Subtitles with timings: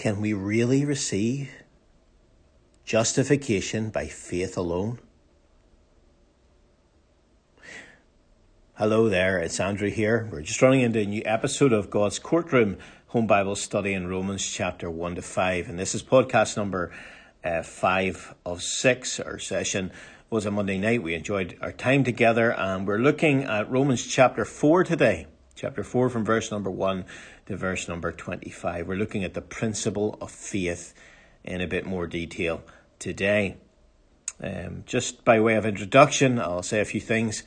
[0.00, 1.50] Can we really receive
[2.86, 4.98] justification by faith alone?
[8.78, 10.26] Hello there, it's Andrew here.
[10.32, 12.78] We're just running into a new episode of God's Courtroom
[13.08, 15.68] Home Bible Study in Romans chapter 1 to 5.
[15.68, 16.90] And this is podcast number
[17.44, 19.20] uh, 5 of 6.
[19.20, 19.92] Our session
[20.30, 21.02] was a Monday night.
[21.02, 25.26] We enjoyed our time together and we're looking at Romans chapter 4 today.
[25.54, 27.04] Chapter 4 from verse number 1
[27.50, 28.86] to verse number 25.
[28.86, 30.94] We're looking at the principle of faith
[31.42, 32.62] in a bit more detail
[33.00, 33.56] today.
[34.40, 37.42] Um, just by way of introduction, I'll say a few things.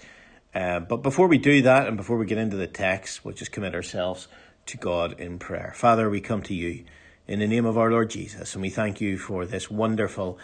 [0.53, 3.53] Uh, but before we do that and before we get into the text, we'll just
[3.53, 4.27] commit ourselves
[4.65, 5.71] to God in prayer.
[5.73, 6.83] Father, we come to you
[7.25, 10.37] in the name of our Lord Jesus, and we thank you for this wonderful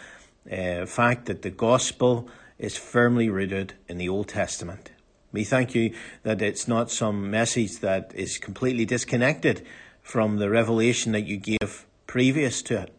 [0.50, 4.90] uh, fact that the gospel is firmly rooted in the Old Testament.
[5.32, 9.64] We thank you that it's not some message that is completely disconnected
[10.02, 12.94] from the revelation that you gave previous to it.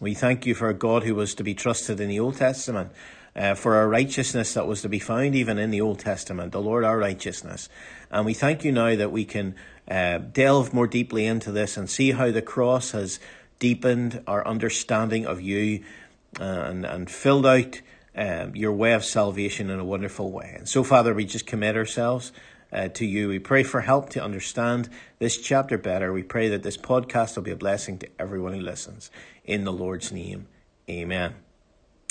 [0.00, 2.90] We thank you for a God who was to be trusted in the Old Testament,
[3.34, 6.60] uh, for our righteousness that was to be found even in the Old Testament, the
[6.60, 7.68] Lord our righteousness.
[8.10, 9.54] And we thank you now that we can
[9.88, 13.18] uh, delve more deeply into this and see how the cross has
[13.58, 15.84] deepened our understanding of you
[16.40, 17.80] uh, and, and filled out
[18.16, 20.54] um, your way of salvation in a wonderful way.
[20.56, 22.32] And so, Father, we just commit ourselves
[22.72, 23.28] uh, to you.
[23.28, 26.12] We pray for help to understand this chapter better.
[26.12, 29.10] We pray that this podcast will be a blessing to everyone who listens.
[29.44, 30.46] In the Lord's name,
[30.88, 31.34] amen.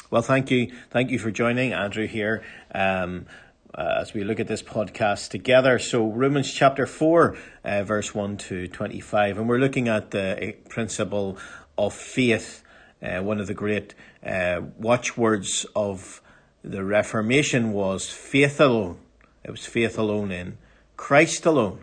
[0.10, 0.72] Well, thank you.
[0.90, 1.74] Thank you for joining.
[1.74, 2.44] Andrew here.
[2.74, 3.26] Um,
[3.74, 5.80] uh, as we look at this podcast together.
[5.80, 9.38] So, Romans chapter 4, uh, verse 1 to 25.
[9.38, 11.38] And we're looking at the principle
[11.78, 12.64] of faith,
[13.02, 16.22] uh, one of the great uh, watchwords of
[16.64, 19.00] the Reformation was faith alone.
[19.44, 20.58] It was faith alone in
[20.98, 21.80] Christ alone.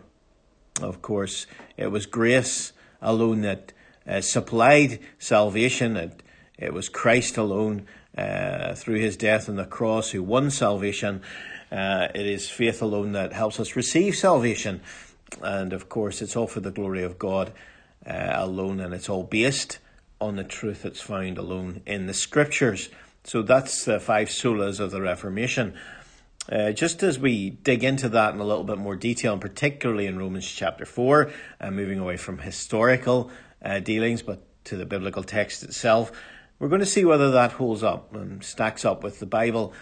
[0.81, 3.73] Of course, it was grace alone that
[4.07, 5.97] uh, supplied salvation.
[5.97, 6.23] It,
[6.57, 7.85] it was Christ alone
[8.17, 11.21] uh, through his death on the cross who won salvation.
[11.71, 14.81] Uh, it is faith alone that helps us receive salvation.
[15.41, 17.51] And of course, it's all for the glory of God
[18.05, 19.79] uh, alone, and it's all based
[20.21, 22.89] on the truth that's found alone in the scriptures.
[23.23, 25.75] So that's the five solas of the Reformation.
[26.51, 30.07] Uh, just as we dig into that in a little bit more detail, and particularly
[30.07, 31.31] in Romans chapter 4,
[31.61, 33.29] uh, moving away from historical
[33.63, 36.11] uh, dealings but to the biblical text itself,
[36.57, 39.73] we're going to see whether that holds up and stacks up with the Bible.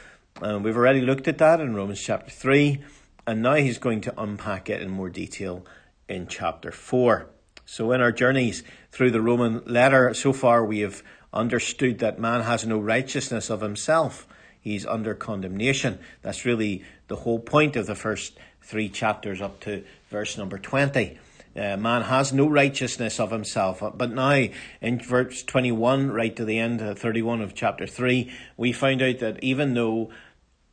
[0.42, 2.84] Uh, we've already looked at that in Romans chapter 3,
[3.25, 5.66] and now he's going to unpack it in more detail
[6.09, 7.30] in chapter 4.
[7.70, 12.44] So, in our journeys through the Roman letter, so far we have understood that man
[12.44, 14.26] has no righteousness of himself.
[14.58, 16.00] He's under condemnation.
[16.22, 21.20] That's really the whole point of the first three chapters up to verse number 20.
[21.58, 23.84] Uh, man has no righteousness of himself.
[23.96, 24.46] But now,
[24.80, 29.20] in verse 21, right to the end, uh, 31 of chapter 3, we find out
[29.20, 30.10] that even though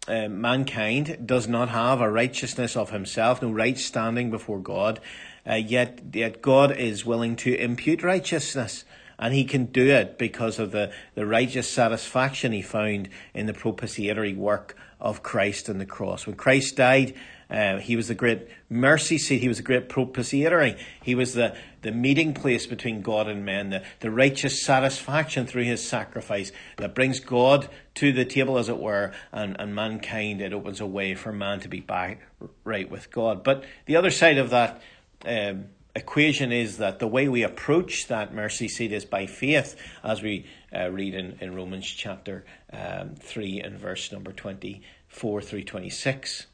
[0.07, 5.01] uh, mankind does not have a righteousness of himself, no right standing before God,
[5.49, 8.85] uh, yet, yet God is willing to impute righteousness.
[9.19, 13.55] And he can do it because of the, the righteous satisfaction he found in the
[13.55, 16.27] propitiatory work of Christ on the cross.
[16.27, 17.15] When Christ died,
[17.49, 19.41] uh, he was the great mercy seat.
[19.41, 20.77] He was the great propitiatory.
[21.03, 25.65] He was the, the meeting place between God and men, the, the righteous satisfaction through
[25.65, 30.41] his sacrifice that brings God to the table, as it were, and, and mankind.
[30.41, 32.27] It opens a way for man to be back
[32.65, 33.45] right with God.
[33.45, 34.83] But the other side of that
[35.27, 40.23] um, equation is that the way we approach that mercy seat is by faith, as
[40.23, 46.47] we uh, read in, in Romans chapter um, 3 and verse number 24 through 26.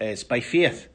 [0.00, 0.88] It's by faith.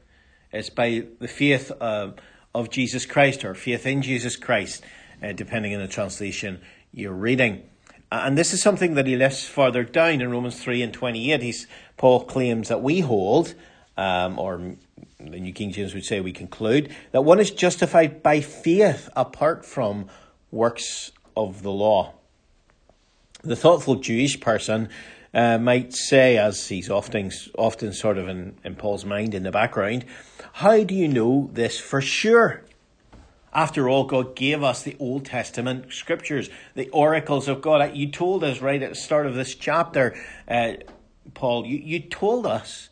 [0.52, 2.12] It's by the faith uh,
[2.54, 4.84] of Jesus Christ or faith in Jesus Christ,
[5.22, 6.60] uh, depending on the translation
[6.92, 7.62] you're reading.
[8.12, 11.42] And this is something that he lifts further down in Romans 3 and 28.
[11.42, 11.66] He's,
[11.96, 13.54] Paul claims that we hold,
[14.00, 14.76] um, or
[15.18, 19.66] the New King James would say we conclude, that one is justified by faith apart
[19.66, 20.06] from
[20.50, 22.14] works of the law.
[23.42, 24.88] The thoughtful Jewish person
[25.34, 29.52] uh, might say, as he's often, often sort of in, in Paul's mind in the
[29.52, 30.06] background,
[30.54, 32.64] how do you know this for sure?
[33.52, 37.94] After all, God gave us the Old Testament scriptures, the oracles of God.
[37.94, 40.14] You told us right at the start of this chapter,
[40.48, 40.74] uh,
[41.34, 42.88] Paul, you, you told us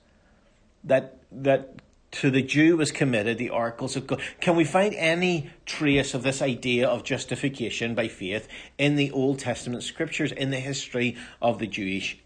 [0.89, 4.21] that that to the Jew was committed the oracles of God.
[4.41, 8.49] Can we find any trace of this idea of justification by faith
[8.79, 12.19] in the Old Testament scriptures, in the history of the Jewish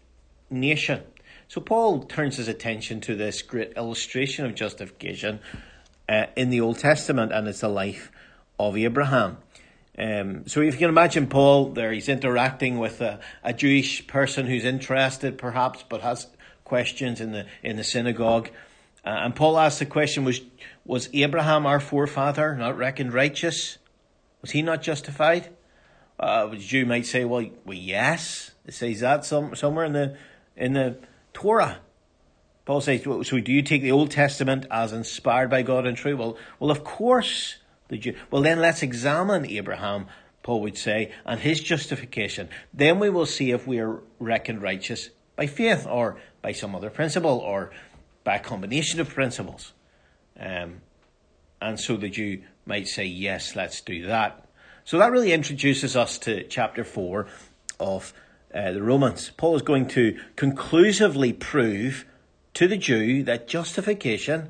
[0.49, 1.03] nation?
[1.49, 5.39] So Paul turns his attention to this great illustration of justification
[6.07, 8.11] uh, in the Old Testament, and it's the life
[8.57, 9.37] of Abraham.
[9.97, 14.47] Um, so if you can imagine Paul there, he's interacting with a, a Jewish person
[14.47, 16.27] who's interested, perhaps, but has
[16.73, 18.49] questions in the in the synagogue.
[19.05, 20.41] Uh, and Paul asked the question: Was
[20.85, 23.77] was Abraham our forefather not reckoned righteous?
[24.41, 25.49] Was he not justified?
[26.19, 30.17] Uh, the Jew might say, "Well, well, yes." It says that some, somewhere in the
[30.57, 30.97] in the
[31.31, 31.77] Torah.
[32.65, 36.17] Paul says, "So do you take the Old Testament as inspired by God and true?"
[36.17, 37.57] Well, well, of course
[37.89, 38.15] the Jew.
[38.31, 40.07] Well, then let's examine Abraham,
[40.41, 42.49] Paul would say, and his justification.
[42.73, 46.89] Then we will see if we are reckoned righteous by faith or by some other
[46.89, 47.71] principle or
[48.23, 49.73] by a combination of principles.
[50.39, 50.81] Um,
[51.61, 54.45] and so the Jew might say, yes, let's do that.
[54.85, 57.27] So that really introduces us to chapter 4
[57.79, 58.13] of
[58.53, 59.31] uh, the Romans.
[59.37, 62.05] Paul is going to conclusively prove
[62.53, 64.49] to the Jew that justification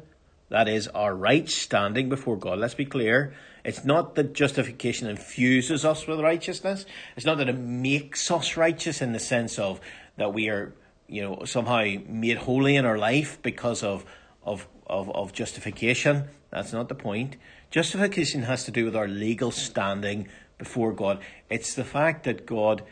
[0.54, 2.60] that is our right standing before God.
[2.60, 3.34] Let's be clear.
[3.66, 6.86] It's not that justification infuses us with righteousness.
[7.16, 9.82] It's not that it makes us righteous in the sense of
[10.18, 10.74] that we are,
[11.08, 14.06] you know, somehow made holy in our life because of,
[14.44, 16.26] of, of, of justification.
[16.50, 17.38] That's not the point.
[17.72, 20.28] Justification has to do with our legal standing
[20.58, 21.20] before God.
[21.50, 22.84] It's the fact that God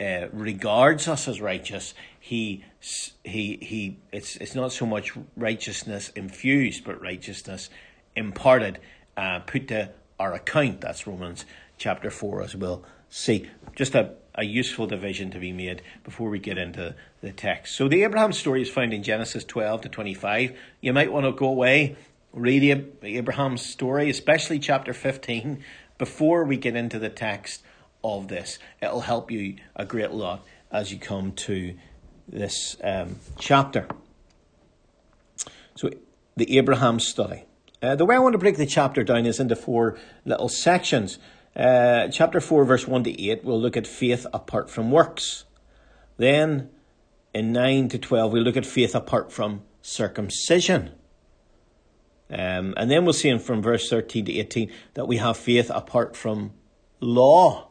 [0.00, 2.64] uh, regards us as righteous, he
[3.22, 3.98] he he.
[4.10, 7.70] It's it's not so much righteousness infused, but righteousness
[8.16, 8.80] imparted,
[9.16, 10.80] uh, put to our account.
[10.80, 11.44] That's Romans
[11.78, 13.48] chapter four, as we'll see.
[13.76, 17.76] Just a a useful division to be made before we get into the text.
[17.76, 20.56] So the Abraham story is found in Genesis 12 to 25.
[20.80, 21.96] You might want to go away,
[22.32, 25.62] read Abraham's story, especially chapter 15,
[25.98, 27.62] before we get into the text
[28.02, 28.58] of this.
[28.80, 31.74] It'll help you a great lot as you come to
[32.28, 33.86] this um, chapter.
[35.74, 35.90] So,
[36.36, 37.44] the Abraham study.
[37.82, 41.18] Uh, the way I want to break the chapter down is into four little sections.
[41.54, 45.44] Uh, chapter 4, verse 1 to 8, we'll look at faith apart from works.
[46.16, 46.70] Then,
[47.34, 50.92] in 9 to 12, we'll look at faith apart from circumcision.
[52.30, 55.70] Um, and then we'll see in from verse 13 to 18 that we have faith
[55.70, 56.52] apart from
[57.00, 57.68] law.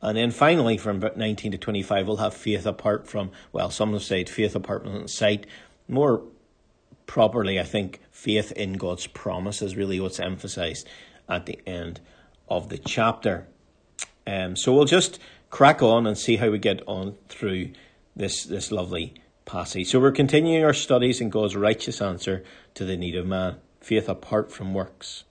[0.00, 4.02] And then finally, from 19 to 25, we'll have faith apart from, well, some have
[4.02, 5.46] said faith apart from sight.
[5.88, 6.22] More
[7.06, 10.88] properly, I think faith in God's promise is really what's emphasized
[11.28, 12.00] at the end
[12.48, 13.46] of the chapter.
[14.26, 15.18] Um, so we'll just
[15.50, 17.72] crack on and see how we get on through
[18.14, 19.14] this, this lovely
[19.44, 19.88] passage.
[19.88, 22.44] So we're continuing our studies in God's righteous answer
[22.74, 25.24] to the need of man, faith apart from works.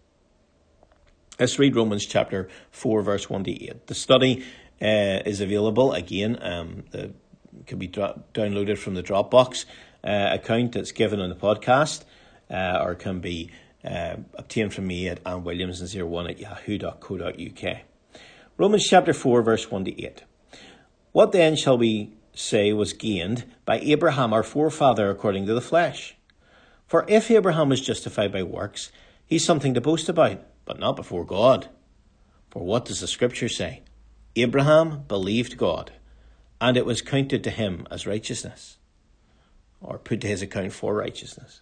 [1.40, 3.88] Let's read Romans chapter 4, verse 1 to 8.
[3.88, 4.46] The study
[4.82, 6.42] uh, is available again.
[6.42, 7.14] Um, the,
[7.66, 9.66] can be downloaded from the Dropbox
[10.04, 12.04] uh, account that's given on the podcast,
[12.50, 13.52] uh, or can be
[13.86, 17.78] uh, obtained from me at annwilliamson01 at yahoo.co.uk.
[18.58, 20.24] Romans chapter 4, verse 1 to 8.
[21.12, 26.16] What then shall we say was gained by Abraham our forefather according to the flesh?
[26.88, 28.92] For if Abraham was justified by works,
[29.26, 31.70] he's something to boast about but not before God.
[32.50, 33.84] For what does the Scripture say?
[34.36, 35.92] Abraham believed God,
[36.60, 38.78] and it was counted to him as righteousness,
[39.80, 41.62] or put to his account for righteousness.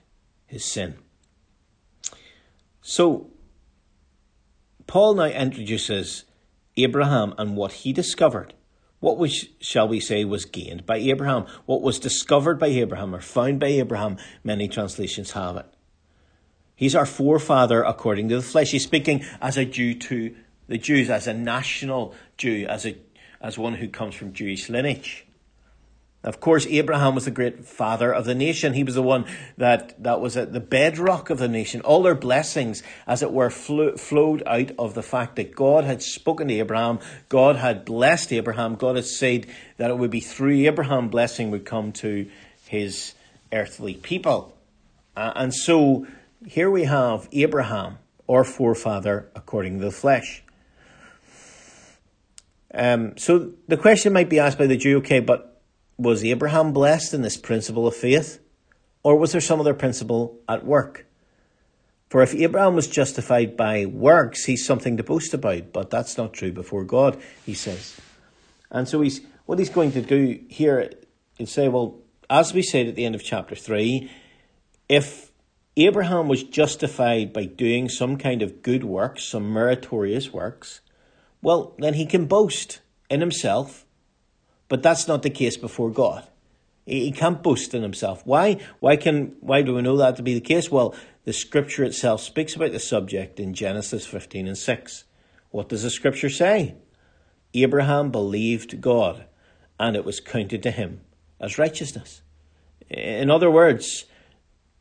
[0.51, 0.95] his sin.
[2.81, 3.29] So,
[4.85, 6.25] Paul now introduces
[6.75, 8.53] Abraham and what he discovered.
[8.99, 11.45] What was, shall we say, was gained by Abraham?
[11.65, 14.17] What was discovered by Abraham or found by Abraham?
[14.43, 15.67] Many translations have it.
[16.75, 18.71] He's our forefather according to the flesh.
[18.71, 20.35] He's speaking as a Jew to
[20.67, 22.97] the Jews, as a national Jew, as a
[23.39, 25.25] as one who comes from Jewish lineage.
[26.23, 28.73] Of course, Abraham was the great father of the nation.
[28.73, 29.25] He was the one
[29.57, 31.81] that, that was at the bedrock of the nation.
[31.81, 36.03] All their blessings, as it were, flew, flowed out of the fact that God had
[36.03, 36.99] spoken to Abraham.
[37.27, 38.75] God had blessed Abraham.
[38.75, 39.47] God had said
[39.77, 42.29] that it would be through Abraham blessing would come to
[42.67, 43.15] his
[43.51, 44.55] earthly people.
[45.17, 46.05] Uh, and so
[46.45, 47.97] here we have Abraham,
[48.29, 50.43] our forefather according to the flesh.
[52.73, 55.50] Um, so the question might be asked by the Jew, okay, but
[56.01, 58.39] was Abraham blessed in this principle of faith?
[59.03, 61.05] Or was there some other principle at work?
[62.09, 66.33] For if Abraham was justified by works, he's something to boast about, but that's not
[66.33, 67.97] true before God, he says.
[68.69, 70.91] And so he's what he's going to do here
[71.39, 74.09] is say, well, as we said at the end of chapter 3,
[74.89, 75.31] if
[75.77, 80.81] Abraham was justified by doing some kind of good works, some meritorious works,
[81.41, 83.85] well, then he can boast in himself,
[84.71, 86.25] but that's not the case before God.
[86.85, 88.25] He can't boast in himself.
[88.25, 88.57] Why?
[88.79, 89.35] Why can?
[89.41, 90.71] Why do we know that to be the case?
[90.71, 95.03] Well, the scripture itself speaks about the subject in Genesis 15 and 6.
[95.49, 96.75] What does the scripture say?
[97.53, 99.25] Abraham believed God,
[99.77, 101.01] and it was counted to him
[101.37, 102.21] as righteousness.
[102.89, 104.05] In other words,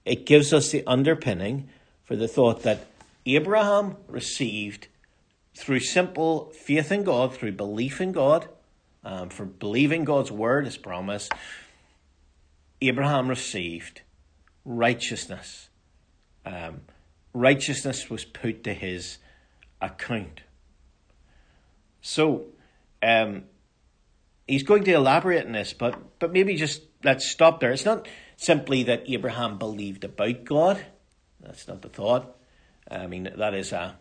[0.04, 1.68] it gives us the underpinning
[2.04, 2.86] for the thought that
[3.26, 4.86] Abraham received
[5.56, 8.48] through simple faith in God, through belief in God,
[9.04, 11.28] um, for believing God's word, his promise,
[12.80, 14.02] Abraham received
[14.64, 15.70] righteousness
[16.44, 16.82] um,
[17.32, 19.18] righteousness was put to his
[19.80, 20.42] account.
[22.00, 22.46] So,
[23.02, 23.44] um,
[24.48, 27.72] he's going to elaborate on this, but, but maybe just let's stop there.
[27.72, 30.84] It's not simply that Abraham believed about God.
[31.40, 32.36] That's not the thought.
[32.90, 33.96] I mean, that is a,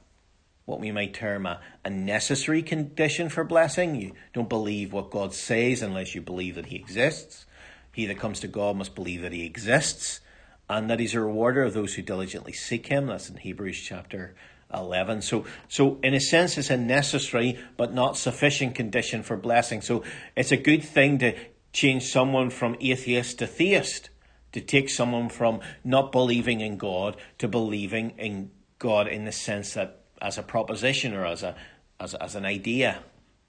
[0.70, 3.96] what we might term a, a necessary condition for blessing.
[3.96, 7.46] You don't believe what God says unless you believe that He exists.
[7.92, 10.22] He that comes to God must believe that He exists
[10.70, 13.08] and that he's a rewarder of those who diligently seek him.
[13.08, 14.36] That's in Hebrews chapter
[14.74, 15.24] 11.
[15.24, 19.82] So, so in a sense, it's a necessary but not sufficient condition for blessing.
[19.82, 20.04] So
[20.36, 21.36] it's a good thing to
[21.74, 24.12] change someone from atheist to theist,
[24.52, 29.74] to take someone from not believing in God to believing in God in the sense
[29.74, 31.56] that as a proposition or as a
[32.00, 33.04] as, as an idea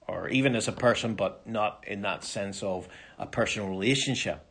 [0.09, 4.45] or even as a person, but not in that sense of a personal relationship.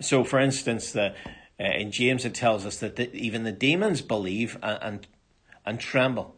[0.00, 1.14] So, for instance, the
[1.58, 5.06] uh, in James, it tells us that the, even the demons believe and, and,
[5.64, 6.36] and tremble.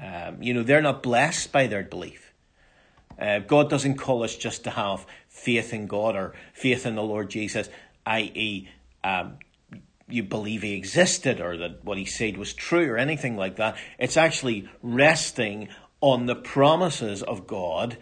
[0.00, 2.32] Um, you know, they're not blessed by their belief.
[3.20, 7.02] Uh, God doesn't call us just to have faith in God or faith in the
[7.02, 7.68] Lord Jesus,
[8.06, 8.68] i.e.,
[9.04, 9.38] um,
[10.08, 13.76] you believe he existed or that what he said was true or anything like that.
[13.98, 15.68] It's actually resting
[16.00, 17.96] on the promises of God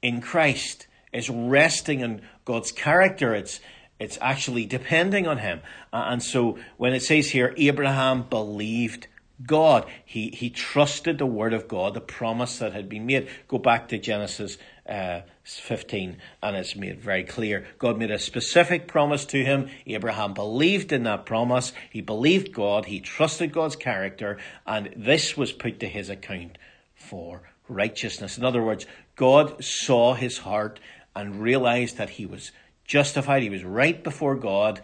[0.00, 0.86] in Christ.
[1.12, 3.34] It's resting on God's character.
[3.34, 3.60] It's
[3.98, 5.60] it's actually depending on him.
[5.92, 9.06] And so when it says here, Abraham believed
[9.46, 13.28] God, he, he trusted the word of God, the promise that had been made.
[13.46, 14.58] Go back to Genesis
[14.88, 17.66] uh, 15, and it's made very clear.
[17.78, 19.68] God made a specific promise to him.
[19.86, 21.72] Abraham believed in that promise.
[21.90, 22.86] He believed God.
[22.86, 26.58] He trusted God's character, and this was put to his account
[26.94, 28.38] for righteousness.
[28.38, 28.86] In other words,
[29.16, 30.80] God saw his heart
[31.14, 32.52] and realized that he was
[32.84, 33.42] justified.
[33.42, 34.80] He was right before God.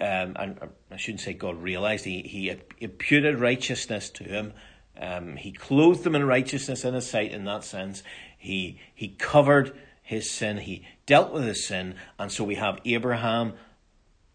[0.00, 4.52] Um, and uh, I shouldn't say God realized, he, he imputed righteousness to him.
[5.00, 8.02] Um, he clothed him in righteousness in his sight in that sense.
[8.44, 10.58] He, he covered his sin.
[10.58, 11.94] He dealt with his sin.
[12.18, 13.54] And so we have Abraham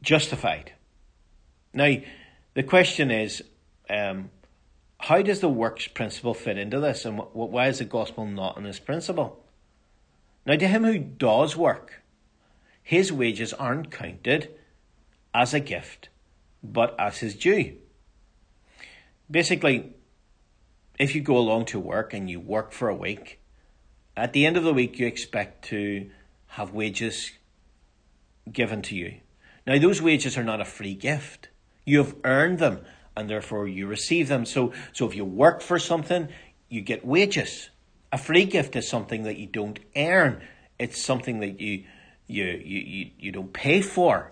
[0.01, 0.73] justified.
[1.75, 1.97] Now,
[2.55, 3.43] the question is,
[3.87, 4.31] um,
[4.97, 7.05] how does the works principle fit into this?
[7.05, 9.45] And why is the gospel not in this principle?
[10.43, 12.01] Now, to him who does work,
[12.81, 14.49] his wages aren't counted
[15.35, 16.09] as a gift,
[16.63, 17.75] but as his due.
[19.29, 19.93] Basically,
[20.97, 23.38] if you go along to work and you work for a week,
[24.19, 26.09] at the end of the week you expect to
[26.47, 27.31] have wages
[28.51, 29.15] given to you.
[29.65, 31.49] Now, those wages are not a free gift.
[31.85, 32.81] You have earned them
[33.15, 34.45] and therefore you receive them.
[34.45, 36.29] So, so if you work for something,
[36.69, 37.69] you get wages.
[38.11, 40.41] A free gift is something that you don't earn.
[40.79, 41.83] It's something that you
[42.27, 44.31] you, you, you, you don't pay for.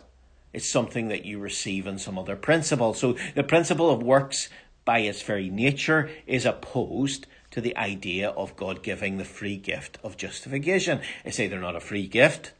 [0.54, 2.94] It's something that you receive in some other principle.
[2.94, 4.50] So the principle of works
[4.86, 7.28] by its very nature is opposed
[7.58, 11.02] to the idea of God giving the free gift of justification.
[11.26, 12.54] It's either not a free gift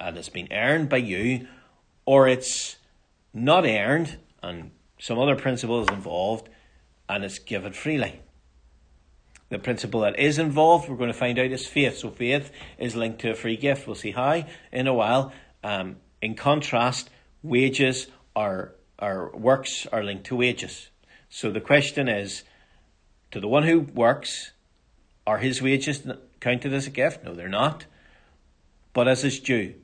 [0.00, 1.46] and it's been earned by you,
[2.04, 2.74] or it's
[3.32, 6.48] not earned and some other principle is involved
[7.08, 8.22] and it's given freely.
[9.50, 11.98] The principle that is involved, we're going to find out, is faith.
[11.98, 13.86] So faith is linked to a free gift.
[13.86, 15.32] We'll see how in a while.
[15.62, 17.08] Um, in contrast,
[17.44, 20.88] wages are, are works are linked to wages.
[21.28, 22.42] So the question is,
[23.30, 24.52] to the one who works,
[25.26, 26.06] are his wages
[26.40, 27.24] counted as a gift?
[27.24, 27.86] No, they're not.
[28.92, 29.74] But as his due,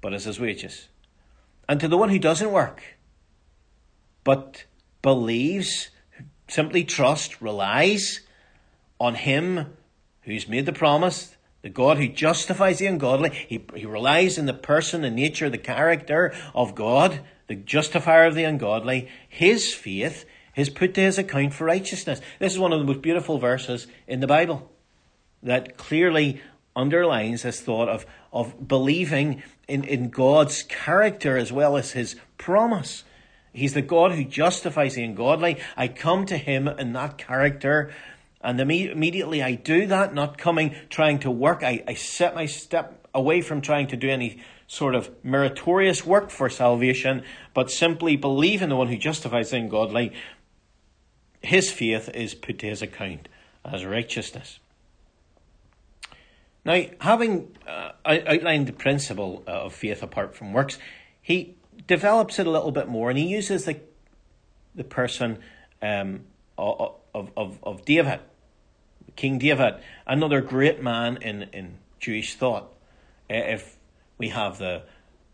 [0.00, 0.88] but as his wages.
[1.68, 2.82] And to the one who doesn't work,
[4.24, 4.64] but
[5.00, 5.90] believes,
[6.48, 8.20] simply trusts, relies
[9.00, 9.76] on him
[10.22, 13.30] who's made the promise, the God who justifies the ungodly.
[13.30, 18.34] He, he relies on the person, the nature, the character of God, the justifier of
[18.34, 19.08] the ungodly.
[19.28, 20.24] His faith
[20.56, 22.20] is put to his account for righteousness.
[22.38, 24.70] This is one of the most beautiful verses in the Bible
[25.42, 26.40] that clearly
[26.74, 33.04] underlines this thought of, of believing in, in God's character as well as his promise.
[33.52, 35.58] He's the God who justifies the ungodly.
[35.76, 37.92] I come to him in that character,
[38.40, 41.62] and immediately I do that, not coming trying to work.
[41.62, 46.30] I, I set my step away from trying to do any sort of meritorious work
[46.30, 50.12] for salvation, but simply believe in the one who justifies the ungodly.
[51.42, 53.28] His faith is put to his account
[53.64, 54.58] as righteousness.
[56.64, 60.78] Now, having uh, outlined the principle of faith apart from works,
[61.20, 61.56] he
[61.86, 63.80] develops it a little bit more and he uses the,
[64.74, 65.38] the person
[65.80, 66.20] um,
[66.56, 68.20] of, of, of David,
[69.16, 69.74] King David,
[70.06, 72.72] another great man in, in Jewish thought.
[73.28, 73.76] Uh, if
[74.18, 74.82] we have the,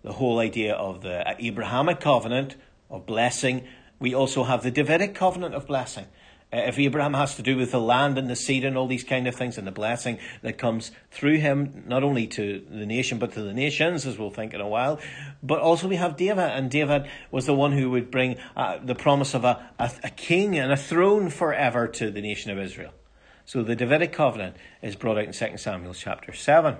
[0.03, 2.57] the whole idea of the Abrahamic covenant
[2.91, 6.07] of blessing, we also have the Davidic covenant of blessing.
[6.50, 9.05] Uh, if Abraham has to do with the land and the seed and all these
[9.05, 13.19] kind of things and the blessing that comes through him, not only to the nation
[13.19, 14.99] but to the nations, as we'll think in a while,
[15.43, 18.95] but also we have David, and David was the one who would bring uh, the
[18.95, 22.93] promise of a, a, a king and a throne forever to the nation of Israel.
[23.45, 26.76] So the Davidic covenant is brought out in 2 Samuel chapter 7.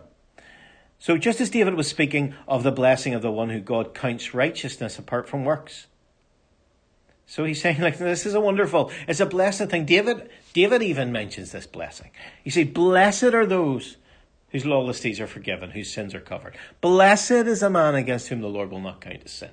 [0.99, 4.35] So just as David was speaking of the blessing of the one who God counts
[4.35, 5.87] righteousness apart from works,
[7.29, 9.85] so he's saying, like, this is a wonderful, it's a blessed thing.
[9.85, 12.11] David, David even mentions this blessing.
[12.43, 13.99] He said, Blessed are those
[14.49, 16.57] whose lawless deeds are forgiven, whose sins are covered.
[16.81, 19.51] Blessed is a man against whom the Lord will not count his sin.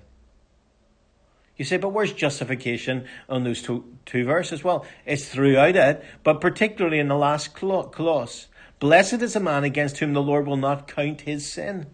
[1.57, 4.63] You say, but where's justification on those two, two verses?
[4.63, 8.47] Well, it's throughout it, but particularly in the last clause.
[8.79, 11.87] Blessed is a man against whom the Lord will not count his sin.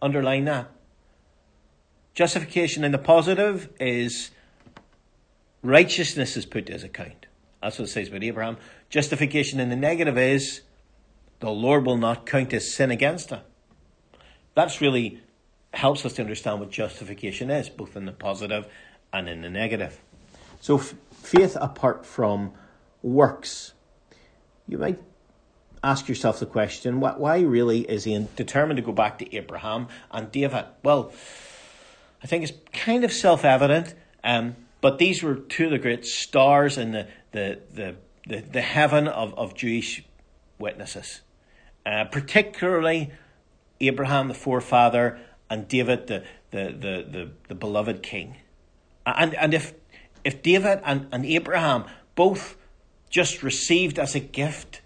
[0.00, 0.70] Underline that.
[2.16, 4.30] Justification in the positive is
[5.62, 7.26] righteousness is put to his account.
[7.62, 8.56] That's what it says about Abraham.
[8.88, 10.62] Justification in the negative is
[11.40, 13.40] the Lord will not count his sin against him.
[14.54, 15.20] That's really
[15.74, 18.66] helps us to understand what justification is, both in the positive
[19.12, 20.00] and in the negative.
[20.62, 22.54] So, f- faith apart from
[23.02, 23.74] works.
[24.66, 25.02] You might
[25.84, 30.32] ask yourself the question why really is he determined to go back to Abraham and
[30.32, 30.64] David?
[30.82, 31.12] Well,
[32.22, 33.94] I think it's kind of self evident.
[34.24, 38.60] Um, but these were two of the great stars in the, the, the, the, the
[38.60, 40.04] heaven of, of Jewish
[40.58, 41.20] witnesses,
[41.84, 43.10] uh, particularly
[43.80, 45.18] Abraham, the forefather,
[45.50, 48.36] and David, the, the, the, the, the beloved king.
[49.04, 49.74] And, and if,
[50.24, 52.56] if David and, and Abraham both
[53.10, 54.82] just received as a gift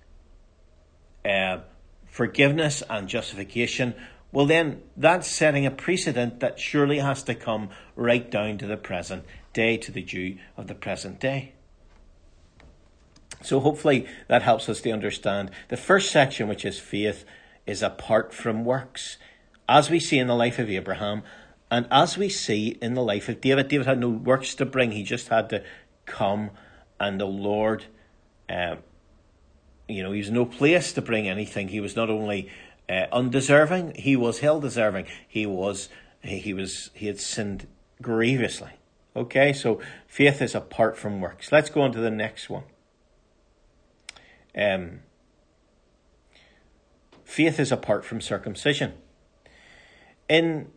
[1.25, 1.59] uh,
[2.07, 3.95] forgiveness and justification
[4.33, 8.77] well, then that's setting a precedent that surely has to come right down to the
[8.77, 11.53] present day, to the Jew of the present day.
[13.43, 15.51] So, hopefully, that helps us to understand.
[15.69, 17.25] The first section, which is faith,
[17.67, 19.17] is apart from works.
[19.69, 21.23] As we see in the life of Abraham,
[21.71, 24.93] and as we see in the life of David, David had no works to bring,
[24.93, 25.63] he just had to
[26.05, 26.51] come,
[26.99, 27.87] and the Lord,
[28.49, 28.79] um,
[29.89, 31.69] you know, he was no place to bring anything.
[31.69, 32.51] He was not only
[32.91, 33.95] uh, undeserving.
[33.95, 35.07] He was hell deserving.
[35.27, 35.89] He was
[36.23, 37.69] he was he had sinned
[38.03, 38.73] grievously.
[39.15, 41.53] Okay, so faith is apart from works.
[41.53, 42.65] Let's go on to the next one.
[44.57, 45.01] Um,
[47.25, 48.95] faith is apart from circumcision.
[50.29, 50.71] In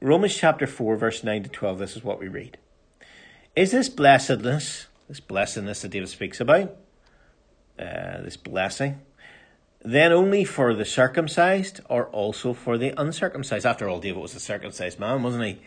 [0.00, 2.58] Romans chapter 4, verse 9 to 12, this is what we read.
[3.56, 6.76] Is this blessedness, this blessedness that David speaks about,
[7.76, 9.00] uh, this blessing,
[9.84, 13.66] then only for the circumcised or also for the uncircumcised.
[13.66, 15.60] After all, David was a circumcised man, wasn't he?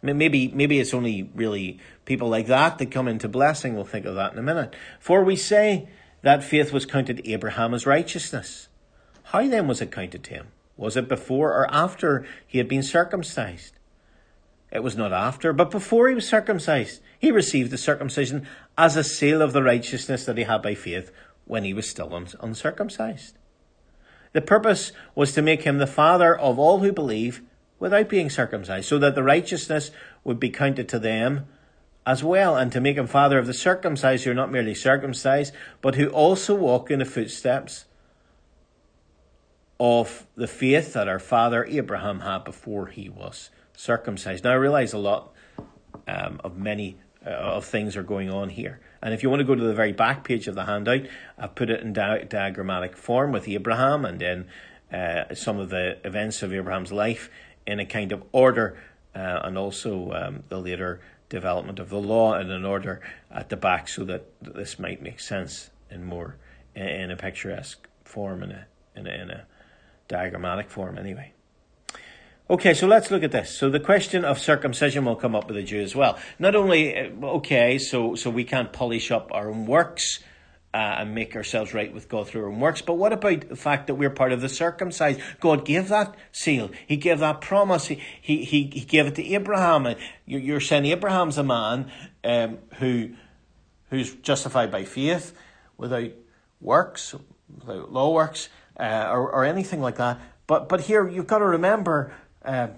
[0.00, 3.74] Maybe, maybe it's only really people like that that come into blessing.
[3.74, 4.74] We'll think of that in a minute.
[4.98, 5.88] For we say
[6.22, 8.68] that faith was counted Abraham as righteousness.
[9.24, 10.46] How then was it counted to him?
[10.78, 13.74] Was it before or after he had been circumcised?
[14.70, 17.02] It was not after, but before he was circumcised.
[17.18, 18.46] He received the circumcision
[18.78, 21.10] as a seal of the righteousness that he had by faith
[21.44, 23.37] when he was still uncircumcised.
[24.32, 27.42] The purpose was to make him the father of all who believe
[27.78, 29.90] without being circumcised, so that the righteousness
[30.24, 31.46] would be counted to them
[32.04, 35.52] as well, and to make him father of the circumcised who are not merely circumcised,
[35.82, 37.84] but who also walk in the footsteps
[39.78, 44.42] of the faith that our father Abraham had before he was circumcised.
[44.42, 45.32] Now, I realize a lot
[46.08, 48.80] um, of many uh, of things are going on here.
[49.02, 51.02] And if you want to go to the very back page of the handout,
[51.38, 54.46] I've put it in di- diagrammatic form with Abraham and then
[54.92, 57.30] uh, some of the events of Abraham's life
[57.66, 58.78] in a kind of order,
[59.14, 63.56] uh, and also um, the later development of the law in an order at the
[63.56, 66.36] back so that this might make sense in more
[66.74, 69.44] in a picturesque form in a in a, in a
[70.08, 71.32] diagrammatic form anyway.
[72.50, 73.54] Okay, so let's look at this.
[73.54, 76.18] So the question of circumcision will come up with the Jew as well.
[76.38, 80.20] Not only uh, okay, so so we can't polish up our own works
[80.72, 82.80] uh, and make ourselves right with God through our own works.
[82.80, 85.20] But what about the fact that we're part of the circumcised?
[85.40, 86.70] God gave that seal.
[86.86, 87.88] He gave that promise.
[87.88, 89.94] He, he, he, he gave it to Abraham.
[90.24, 91.90] You're saying Abraham's a man
[92.24, 93.10] um, who,
[93.90, 95.34] who's justified by faith
[95.76, 96.12] without
[96.62, 97.14] works,
[97.54, 98.48] without law works,
[98.80, 100.18] uh, or, or anything like that.
[100.46, 102.14] But, but here you've got to remember
[102.48, 102.68] uh,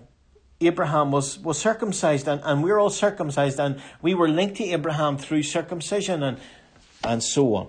[0.61, 5.17] Abraham was, was circumcised and, and we're all circumcised and we were linked to Abraham
[5.17, 6.39] through circumcision and,
[7.05, 7.69] and so on.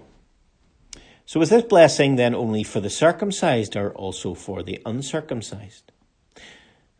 [1.26, 5.92] So is this blessing then only for the circumcised or also for the uncircumcised?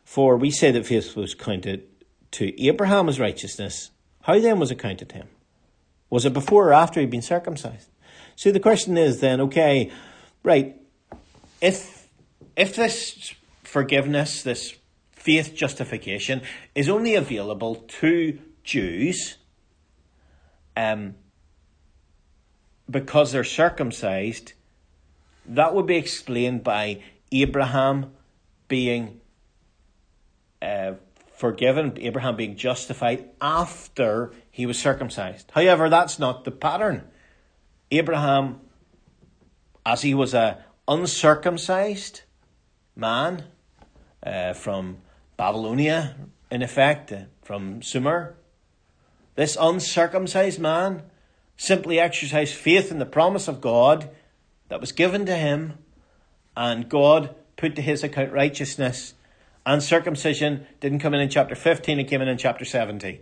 [0.06, 1.84] For we say that faith was counted
[2.32, 3.92] to Abraham as righteousness.
[4.22, 5.28] How then was it counted to him?
[6.10, 7.90] Was it before or after he'd been circumcised?
[8.36, 9.92] So the question is then, okay,
[10.44, 10.80] right,
[11.60, 12.08] if
[12.56, 13.34] if this
[13.64, 14.76] forgiveness, this
[15.24, 16.42] faith justification
[16.74, 19.38] is only available to Jews,
[20.76, 21.16] um,
[22.90, 24.54] because they're circumcised,
[25.46, 28.12] that would be explained by Abraham
[28.68, 29.22] being
[30.62, 30.94] uh,
[31.36, 35.52] forgiven, Abraham being justified after he was circumcised.
[35.54, 37.08] However, that's not the pattern.
[37.92, 38.62] Abraham,
[39.86, 42.22] as he was a uncircumcised
[42.96, 43.46] man
[44.24, 44.98] uh, from
[45.42, 46.18] Babylonia,
[46.52, 48.36] in effect, from Sumer,
[49.34, 51.02] this uncircumcised man
[51.58, 54.12] simply exercised faith in the promise of God
[54.70, 55.80] that was given to him,
[56.56, 59.16] and God put to his account righteousness.
[59.66, 63.18] And circumcision didn't come in in chapter 15, it came in in chapter 17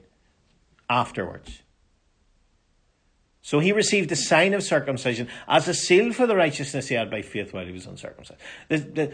[0.89, 1.62] afterwards.
[3.41, 7.10] So he received the sign of circumcision as a seal for the righteousness he had
[7.10, 8.41] by faith while he was uncircumcised.
[8.67, 9.13] The, the,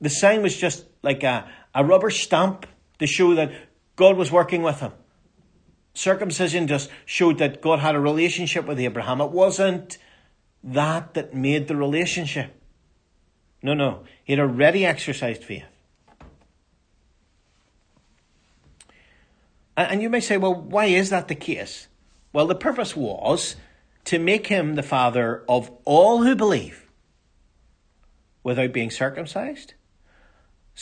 [0.00, 2.66] the sign was just like a, a rubber stamp
[2.98, 3.52] to show that
[3.96, 4.92] God was working with him.
[5.94, 9.20] Circumcision just showed that God had a relationship with Abraham.
[9.20, 9.98] It wasn't
[10.64, 12.54] that that made the relationship.
[13.62, 14.04] No, no.
[14.24, 15.64] He had already exercised faith.
[19.76, 21.88] And you may say, well, why is that the case?
[22.32, 23.56] Well, the purpose was
[24.04, 26.90] to make him the father of all who believe
[28.42, 29.74] without being circumcised,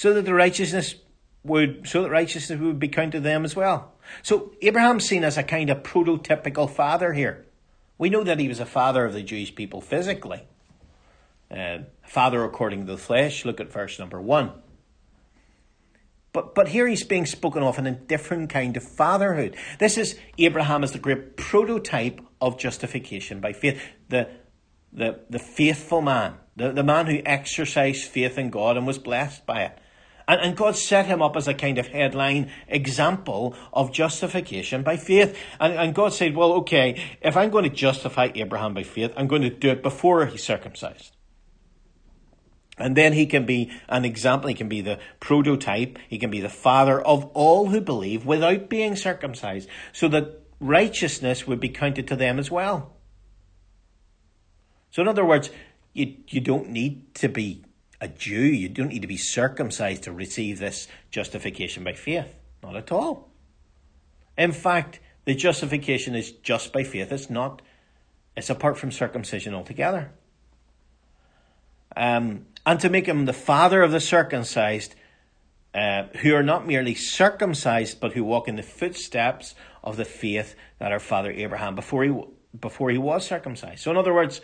[0.01, 0.95] so that the righteousness
[1.45, 3.93] would so that righteousness would be counted them as well.
[4.23, 7.45] So Abraham's seen as a kind of prototypical father here.
[7.99, 10.45] We know that he was a father of the Jewish people physically.
[11.51, 14.53] Uh, father according to the flesh, look at verse number one.
[16.33, 19.55] But, but here he's being spoken of in a different kind of fatherhood.
[19.81, 23.83] This is Abraham as the great prototype of justification by faith.
[24.09, 24.31] The,
[24.95, 29.45] the, the faithful man, the, the man who exercised faith in God and was blessed
[29.45, 29.79] by it.
[30.31, 34.97] And, and God set him up as a kind of headline example of justification by
[34.97, 35.37] faith.
[35.59, 39.27] And, and God said, well, okay, if I'm going to justify Abraham by faith, I'm
[39.27, 41.17] going to do it before he's circumcised.
[42.79, 46.41] And then he can be an example, he can be the prototype, he can be
[46.41, 52.07] the father of all who believe without being circumcised, so that righteousness would be counted
[52.07, 52.95] to them as well.
[54.93, 55.51] So, in other words,
[55.93, 57.65] you, you don't need to be
[58.01, 58.41] a Jew.
[58.41, 62.35] You don't need to be circumcised to receive this justification by faith.
[62.63, 63.29] Not at all.
[64.37, 67.13] In fact, the justification is just by faith.
[67.13, 67.63] It's not,
[68.37, 70.13] it's apart from circumcision altogether.
[71.97, 74.95] Um, and to make him the father of the circumcised,
[75.75, 80.55] uh, who are not merely circumcised, but who walk in the footsteps of the faith
[80.79, 82.13] that our father Abraham before he
[82.59, 83.81] before he was circumcised.
[83.81, 84.41] So, in other words,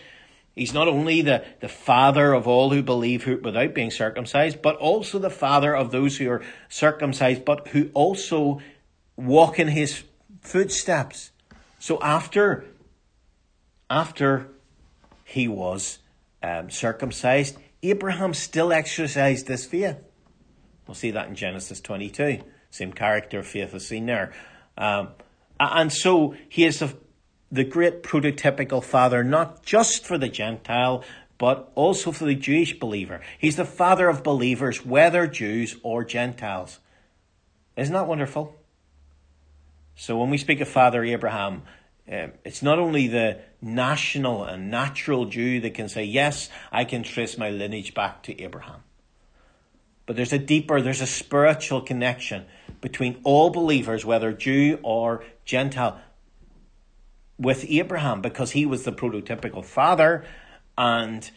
[0.56, 4.76] He's not only the, the father of all who believe who, without being circumcised, but
[4.76, 8.60] also the father of those who are circumcised, but who also
[9.16, 10.02] walk in his
[10.40, 11.30] footsteps.
[11.78, 12.64] So after,
[13.90, 14.48] after
[15.24, 15.98] he was
[16.42, 19.98] um, circumcised, Abraham still exercised this faith.
[20.86, 22.40] We'll see that in Genesis 22.
[22.70, 24.32] Same character of faith is seen there.
[24.78, 25.08] Um,
[25.60, 26.96] and so he is the
[27.50, 31.04] the great prototypical father, not just for the Gentile,
[31.38, 33.20] but also for the Jewish believer.
[33.38, 36.80] He's the father of believers, whether Jews or Gentiles.
[37.76, 38.56] Isn't that wonderful?
[39.94, 41.62] So when we speak of Father Abraham,
[42.10, 47.02] um, it's not only the national and natural Jew that can say, Yes, I can
[47.02, 48.82] trace my lineage back to Abraham.
[50.06, 52.44] But there's a deeper, there's a spiritual connection
[52.80, 56.00] between all believers, whether Jew or Gentile,
[57.38, 60.24] with Abraham because he was the prototypical father
[60.78, 61.30] and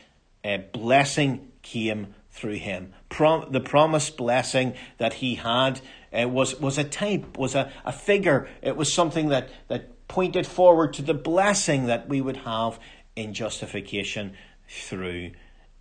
[0.43, 2.93] a blessing came through him.
[3.09, 5.81] Prom- the promised blessing that he had
[6.13, 8.47] uh, was, was a type, was a, a figure.
[8.61, 12.79] It was something that, that pointed forward to the blessing that we would have
[13.15, 14.33] in justification
[14.67, 15.31] through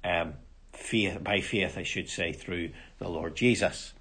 [0.05, 0.35] um,
[0.73, 3.93] faith, by faith, I should say, through the Lord Jesus.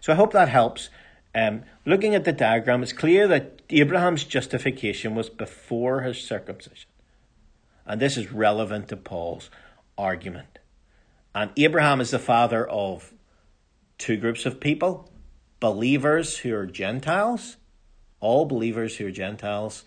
[0.00, 0.90] So I hope that helps.
[1.34, 6.88] Um, looking at the diagram, it's clear that Abraham's justification was before his circumcision.
[7.86, 9.50] And this is relevant to Paul's
[9.98, 10.58] argument.
[11.34, 13.12] And Abraham is the father of
[13.98, 15.10] two groups of people
[15.60, 17.56] believers who are Gentiles,
[18.20, 19.84] all believers who are Gentiles,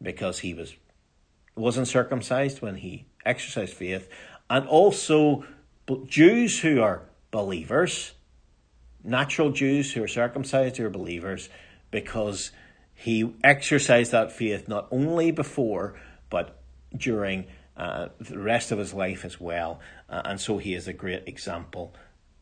[0.00, 0.74] because he was
[1.54, 4.08] wasn't circumcised when he exercised faith,
[4.48, 5.44] and also
[6.06, 8.12] Jews who are believers,
[9.04, 11.48] natural Jews who are circumcised who are believers,
[11.90, 12.50] because
[13.00, 16.60] he exercised that faith not only before but
[16.94, 19.80] during uh, the rest of his life as well.
[20.10, 21.94] Uh, and so he is a great example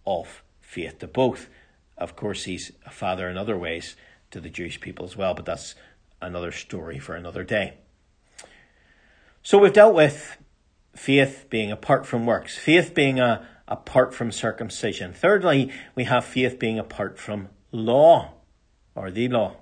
[0.04, 1.48] of faith to both.
[1.96, 3.94] Of course, he's a father in other ways
[4.32, 5.76] to the Jewish people as well, but that's
[6.20, 7.74] another story for another day.
[9.44, 10.38] So we've dealt with
[10.96, 15.12] faith being apart from works, faith being a, apart from circumcision.
[15.12, 18.32] Thirdly, we have faith being apart from law
[18.96, 19.54] or the law.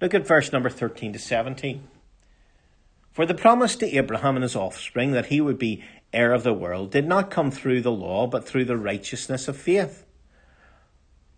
[0.00, 1.88] Look at verse number 13 to 17.
[3.12, 5.82] For the promise to Abraham and his offspring that he would be
[6.12, 9.56] heir of the world did not come through the law, but through the righteousness of
[9.56, 10.04] faith.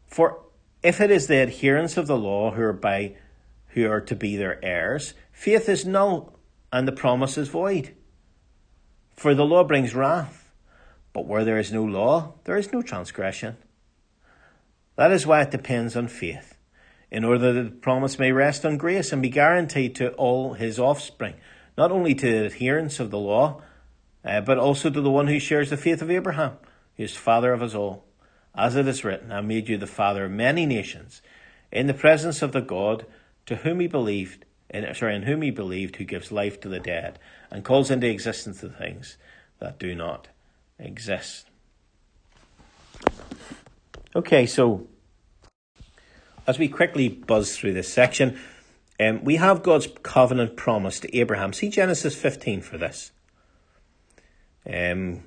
[0.09, 0.43] For
[0.83, 3.15] if it is the adherents of the law who are by
[3.69, 6.39] who are to be their heirs, faith is null
[6.73, 7.95] and the promise is void.
[9.15, 10.53] For the law brings wrath,
[11.13, 13.57] but where there is no law, there is no transgression.
[14.97, 16.58] That is why it depends on faith,
[17.11, 20.79] in order that the promise may rest on grace and be guaranteed to all his
[20.79, 21.35] offspring
[21.79, 23.63] not only to the adherents of the law,
[24.25, 26.55] uh, but also to the one who shares the faith of Abraham,
[26.97, 28.05] who is father of us all.
[28.53, 31.23] As it is written, I made you the father of many nations,
[31.71, 33.07] in the presence of the God
[33.47, 36.81] to whom he believed, in, sorry, in whom he believed, who gives life to the
[36.81, 39.17] dead, and calls into existence the things
[39.61, 40.27] that do not
[40.81, 41.47] exist.
[44.17, 44.89] Okay, so
[46.49, 48.41] as we quickly buzz through this section,
[48.99, 51.53] um, we have God's covenant promise to Abraham.
[51.53, 53.13] See Genesis 15 for this.
[54.67, 55.25] Um,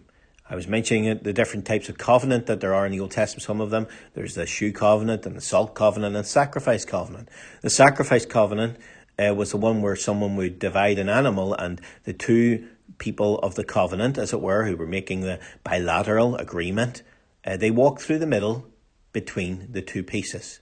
[0.49, 3.43] I was mentioning the different types of covenant that there are in the Old Testament,
[3.43, 3.87] some of them.
[4.15, 7.29] There's the shoe covenant and the salt covenant and sacrifice covenant.
[7.61, 8.77] The sacrifice covenant
[9.17, 13.53] uh, was the one where someone would divide an animal and the two people of
[13.55, 17.03] the covenant, as it were, who were making the bilateral agreement,
[17.45, 18.65] uh, they walked through the middle
[19.13, 20.61] between the two pieces.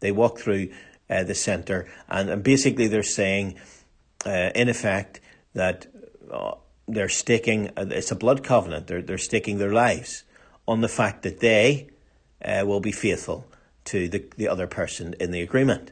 [0.00, 0.70] They walk through
[1.08, 1.86] uh, the centre.
[2.08, 3.58] And, and, basically, they're saying,
[4.26, 5.20] uh, in effect,
[5.54, 5.86] that
[6.30, 6.54] uh,
[6.88, 10.24] they're staking, uh, it's a blood covenant, they're, they're staking their lives
[10.66, 11.88] on the fact that they
[12.44, 13.46] uh, will be faithful
[13.84, 15.90] to the, the other person in the agreement.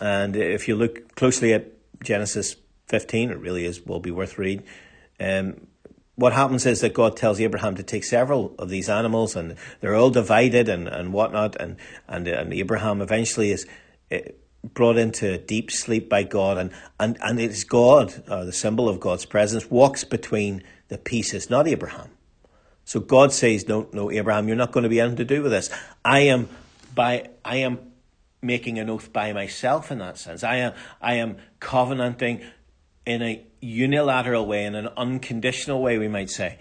[0.00, 1.66] And if you look closely at
[2.02, 2.56] Genesis
[2.88, 4.64] 15, it really is will be worth reading.
[5.18, 5.66] Um,
[6.16, 9.94] what happens is that God tells Abraham to take several of these animals, and they're
[9.94, 11.76] all divided and, and whatnot, and,
[12.08, 13.66] and and Abraham eventually is
[14.10, 14.22] Eh,
[14.74, 18.88] brought into deep sleep by God, and, and, and it is God, uh, the symbol
[18.88, 22.10] of God's presence, walks between the pieces, not Abraham.
[22.84, 25.52] So God says, No, no, Abraham, you're not going to be anything to do with
[25.52, 25.70] this.
[26.04, 26.48] I am
[26.94, 27.78] by I am
[28.42, 30.42] making an oath by myself in that sense.
[30.42, 32.42] I am I am covenanting
[33.06, 36.58] in a unilateral way, in an unconditional way, we might say,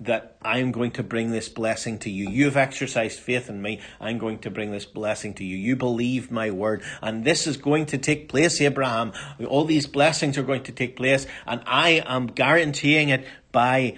[0.00, 2.28] that I'm going to bring this blessing to you.
[2.28, 3.80] You've exercised faith in me.
[4.00, 5.56] I'm going to bring this blessing to you.
[5.56, 6.82] You believe my word.
[7.00, 9.12] And this is going to take place, Abraham.
[9.46, 11.26] All these blessings are going to take place.
[11.46, 13.96] And I am guaranteeing it by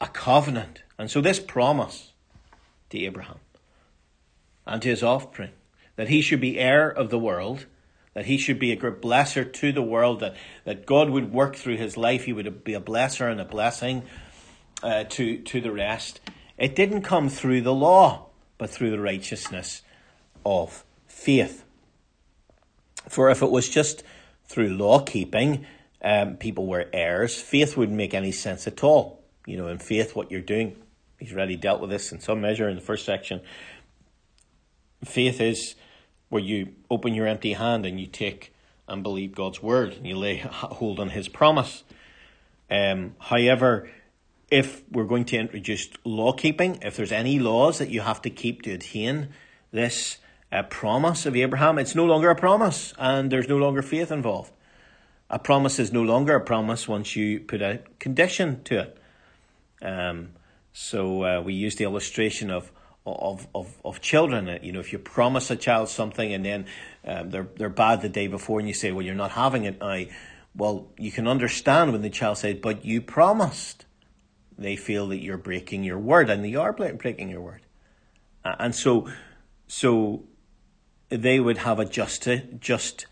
[0.00, 0.82] a covenant.
[0.98, 2.12] And so this promise
[2.90, 3.38] to Abraham
[4.66, 5.52] and to his offspring
[5.96, 7.66] that he should be heir of the world
[8.14, 11.56] that he should be a great blesser to the world, that, that God would work
[11.56, 14.02] through his life, he would be a blesser and a blessing
[14.82, 16.20] uh, to, to the rest.
[16.58, 18.26] It didn't come through the law,
[18.58, 19.82] but through the righteousness
[20.44, 21.64] of faith.
[23.08, 24.02] For if it was just
[24.46, 25.66] through law keeping,
[26.02, 29.22] um, people were heirs, faith wouldn't make any sense at all.
[29.46, 30.76] You know, in faith, what you're doing,
[31.18, 33.40] he's already dealt with this in some measure in the first section.
[35.04, 35.74] Faith is
[36.32, 38.54] where you open your empty hand and you take
[38.88, 41.84] and believe God's word and you lay hold on his promise.
[42.70, 43.90] Um, however,
[44.50, 48.30] if we're going to introduce law keeping, if there's any laws that you have to
[48.30, 49.28] keep to attain
[49.72, 50.16] this
[50.50, 54.52] uh, promise of Abraham, it's no longer a promise, and there's no longer faith involved.
[55.28, 58.98] A promise is no longer a promise once you put a condition to it.
[59.82, 60.30] Um,
[60.72, 62.72] so uh, we use the illustration of
[63.04, 64.58] of, of, of children.
[64.62, 66.66] You know, if you promise a child something and then
[67.04, 69.80] um, they're they're bad the day before, and you say, "Well, you're not having it
[69.80, 70.04] now,"
[70.54, 73.86] well, you can understand when the child says, "But you promised."
[74.58, 77.62] They feel that you're breaking your word, and they are breaking your word,
[78.44, 79.08] and so
[79.66, 80.24] so
[81.08, 82.28] they would have a just
[82.60, 83.06] just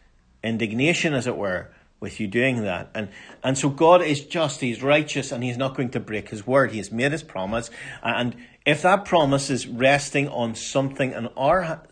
[0.44, 1.70] indignation, as it were,
[2.00, 2.90] with you doing that.
[2.94, 3.08] And
[3.44, 6.72] and so God is just, He's righteous, and He's not going to break His word.
[6.72, 7.70] He has made His promise,
[8.02, 8.34] and
[8.66, 11.82] if that promise is resting on something on our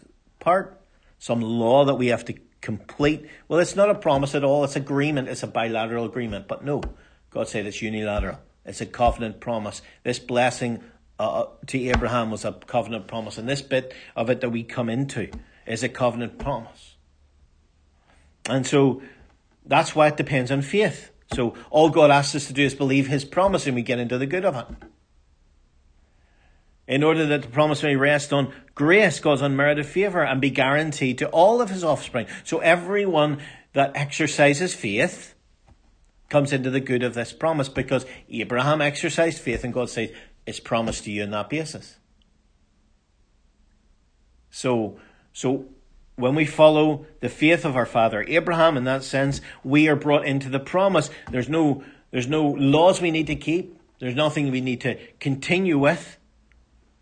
[0.41, 0.81] part,
[1.19, 4.65] some law that we have to complete, well, it's not a promise at all.
[4.65, 5.29] It's agreement.
[5.29, 6.49] It's a bilateral agreement.
[6.49, 6.83] But no,
[7.31, 8.39] God said it's unilateral.
[8.65, 9.81] It's a covenant promise.
[10.05, 10.83] This blessing
[11.19, 14.89] uh, to Abraham was a covenant promise, and this bit of it that we come
[14.89, 15.31] into
[15.67, 16.97] is a covenant promise.
[18.49, 19.03] And so
[19.69, 21.11] that's why it depends on faith.
[21.35, 24.19] So all God asks us to do is believe His promise, and we get into
[24.19, 24.67] the good of it
[26.89, 31.19] in order that the promise may rest on grace, God's unmerited favour, and be guaranteed
[31.19, 32.27] to all of his offspring.
[32.45, 33.41] So everyone
[33.75, 35.35] that exercises faith
[36.31, 40.11] comes into the good of this promise because Abraham exercised faith and God says
[40.47, 41.99] it's promised to you on that basis.
[44.51, 44.99] So,
[45.35, 45.67] so
[46.19, 50.27] when we follow the faith of our father Abraham in that sense, we are brought
[50.27, 51.11] into the promise.
[51.31, 53.81] There's no, there's no laws we need to keep.
[54.01, 56.19] There's nothing we need to continue with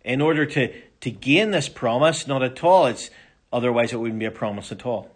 [0.05, 2.27] in order to, to gain this promise?
[2.27, 2.87] Not at all.
[2.87, 3.11] It's
[3.53, 5.11] otherwise it wouldn't be a promise at all.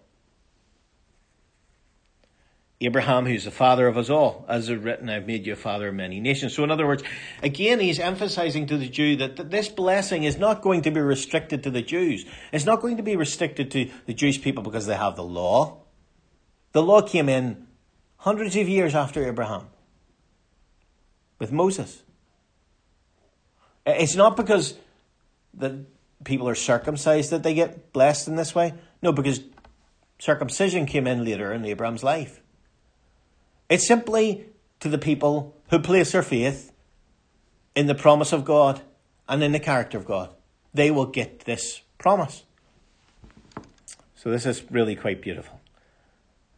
[2.82, 5.88] Abraham, who's the father of us all, as is written, I've made you a father
[5.88, 6.54] of many nations.
[6.54, 7.02] So, in other words,
[7.42, 11.00] again, he's emphasizing to the Jew that, that this blessing is not going to be
[11.00, 12.24] restricted to the Jews.
[12.52, 15.82] It's not going to be restricted to the Jewish people because they have the law.
[16.72, 17.66] The law came in
[18.16, 19.66] hundreds of years after Abraham
[21.38, 22.02] with Moses.
[23.84, 24.74] It's not because
[25.52, 25.84] the
[26.24, 28.72] people are circumcised that they get blessed in this way.
[29.02, 29.40] No, because
[30.18, 32.39] circumcision came in later in Abraham's life.
[33.70, 34.46] It's simply
[34.80, 36.72] to the people who place their faith
[37.76, 38.82] in the promise of God
[39.28, 40.34] and in the character of God.
[40.74, 42.42] They will get this promise.
[44.16, 45.60] So, this is really quite beautiful.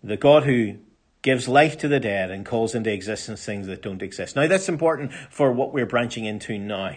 [0.02, 0.78] The God who
[1.20, 4.34] gives life to the dead and calls into existence things that don't exist.
[4.34, 6.96] Now, that's important for what we're branching into now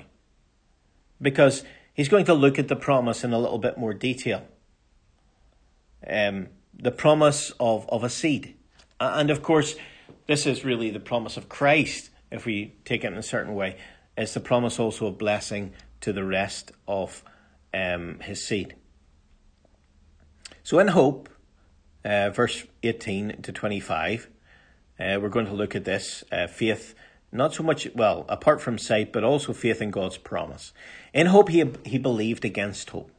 [1.21, 4.47] because he's going to look at the promise in a little bit more detail.
[6.07, 8.55] Um, the promise of, of a seed.
[8.99, 9.75] And of course,
[10.27, 13.77] this is really the promise of Christ, if we take it in a certain way.
[14.17, 17.23] It's the promise also of blessing to the rest of
[17.73, 18.75] um, his seed.
[20.63, 21.29] So, in hope,
[22.03, 24.29] uh, verse 18 to 25,
[24.99, 26.95] uh, we're going to look at this uh, faith
[27.35, 30.71] not so much, well, apart from sight, but also faith in God's promise.
[31.13, 33.11] In hope, he, he believed against hope,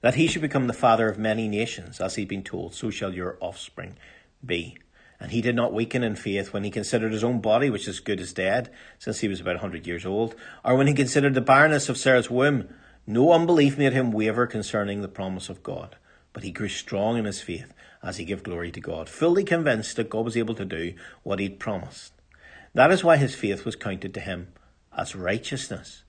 [0.00, 3.14] that he should become the father of many nations, as he'd been told, so shall
[3.14, 3.96] your offspring
[4.44, 4.76] be.
[5.20, 8.00] And he did not weaken in faith when he considered his own body, which is
[8.00, 11.34] good as dead, since he was about a hundred years old, or when he considered
[11.34, 12.68] the barrenness of Sarah's womb.
[13.06, 15.96] No unbelief made him waver concerning the promise of God,
[16.32, 19.96] but he grew strong in his faith as he gave glory to God, fully convinced
[19.96, 22.12] that God was able to do what he'd promised.
[22.72, 24.48] That is why his faith was counted to him
[24.96, 26.02] as righteousness.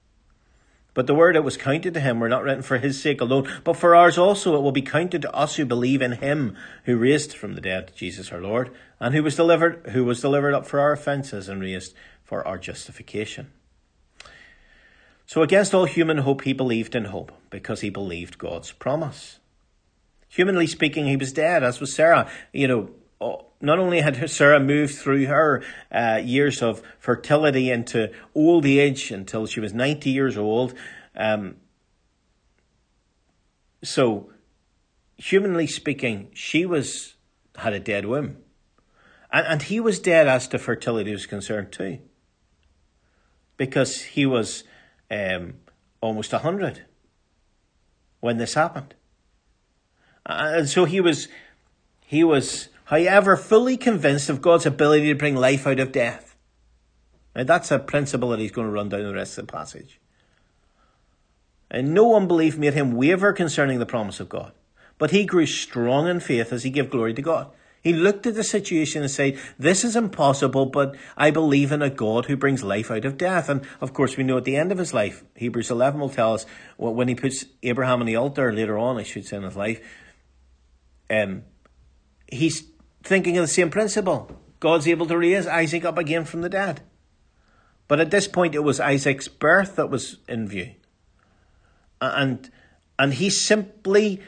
[0.94, 3.48] But the word that was counted to him were not written for his sake alone,
[3.64, 6.98] but for ours also it will be counted to us who believe in him who
[6.98, 10.66] raised from the dead Jesus our Lord, and who was delivered who was delivered up
[10.66, 13.52] for our offences and raised for our justification.
[15.26, 19.40] So against all human hope he believed in hope, because he believed God's promise.
[20.28, 22.30] Humanly speaking, he was dead, as was Sarah.
[22.52, 22.68] You
[23.20, 29.12] know, not only had Sarah moved through her uh, years of fertility into old age
[29.12, 30.74] until she was 90 years old,
[31.16, 31.56] um,
[33.84, 34.32] so
[35.18, 37.16] humanly speaking, she was
[37.58, 38.38] had a dead womb.
[39.32, 42.00] And, and he was dead as to fertility was concerned too.
[43.58, 44.64] Because he was
[45.10, 45.56] um,
[46.02, 46.86] almost 100
[48.20, 48.96] when this happened.
[50.26, 51.28] And so he was,
[52.06, 56.36] he was however, fully convinced of God's ability to bring life out of death.
[57.34, 60.00] Now, that's a principle that he's going to run down the rest of the passage.
[61.72, 64.52] And no unbelief made him waver concerning the promise of God,
[64.98, 67.50] but he grew strong in faith as he gave glory to God.
[67.82, 71.90] He looked at the situation and said, This is impossible, but I believe in a
[71.90, 73.50] God who brings life out of death.
[73.50, 76.34] And of course, we know at the end of his life, Hebrews 11 will tell
[76.34, 76.46] us
[76.78, 79.80] when he puts Abraham on the altar later on, I should say, in his life,
[81.10, 81.44] um,
[82.28, 82.72] he's
[83.04, 84.32] thinking of the same principle.
[84.60, 86.82] God's able to raise Isaac up again from the dead.
[87.88, 90.72] But at this point, it was Isaac's birth that was in view.
[92.00, 92.50] And,
[92.98, 94.22] and he simply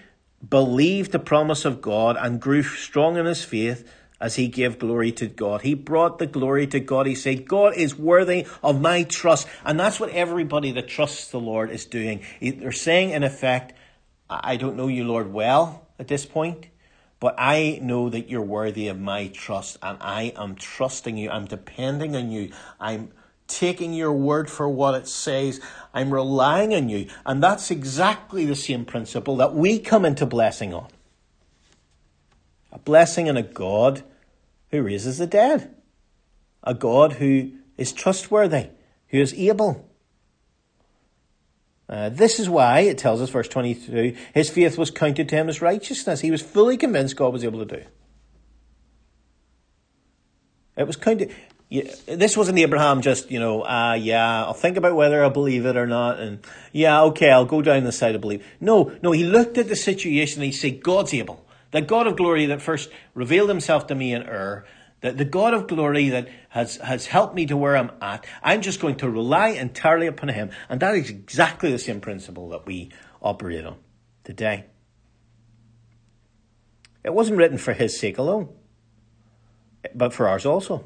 [0.47, 5.11] believed the promise of God and grew strong in his faith as he gave glory
[5.13, 5.61] to God.
[5.61, 7.05] He brought the glory to God.
[7.05, 9.47] He said, God is worthy of my trust.
[9.63, 12.21] And that's what everybody that trusts the Lord is doing.
[12.41, 13.73] They're saying, in effect,
[14.29, 16.67] I don't know you, Lord, well at this point,
[17.23, 21.29] but I know that you're worthy of my trust, and I am trusting you.
[21.29, 22.51] I'm depending on you.
[22.81, 23.13] I'm
[23.47, 25.61] taking your word for what it says.
[25.93, 27.07] I'm relying on you.
[27.25, 30.89] And that's exactly the same principle that we come into blessing on.
[32.73, 34.03] A blessing in a God
[34.71, 35.73] who raises the dead.
[36.61, 38.67] A God who is trustworthy,
[39.07, 39.89] who is able.
[41.93, 45.47] Uh, this is why, it tells us, verse 22, his faith was counted to him
[45.47, 46.21] as righteousness.
[46.21, 47.83] He was fully convinced God was able to do.
[50.75, 51.31] It was counted
[52.07, 55.65] this wasn't Abraham just, you know, ah, uh, yeah, I'll think about whether I believe
[55.65, 56.39] it or not, and
[56.71, 58.45] yeah, okay, I'll go down the side of belief.
[58.59, 61.43] No, no, he looked at the situation and he said, God's able.
[61.71, 64.65] The God of glory that first revealed himself to me in Ur,
[65.03, 68.61] that the God of glory that has, has helped me to where I'm at, I'm
[68.61, 70.49] just going to rely entirely upon him.
[70.69, 72.91] And that is exactly the same principle that we
[73.21, 73.77] operate on
[74.23, 74.65] today.
[77.03, 78.49] It wasn't written for his sake alone,
[79.93, 80.85] but for ours also